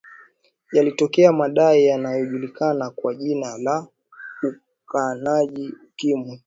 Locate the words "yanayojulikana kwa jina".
1.85-3.57